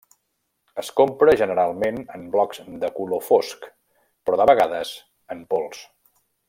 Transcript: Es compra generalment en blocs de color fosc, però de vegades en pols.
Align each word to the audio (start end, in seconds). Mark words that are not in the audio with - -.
Es 0.83 0.87
compra 0.99 1.35
generalment 1.41 1.99
en 2.17 2.25
blocs 2.37 2.63
de 2.85 2.91
color 2.97 3.23
fosc, 3.29 3.69
però 4.31 4.43
de 4.43 4.53
vegades 4.55 4.99
en 5.37 5.45
pols. 5.55 5.89